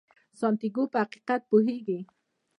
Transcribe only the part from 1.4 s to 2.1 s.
پوهیږي.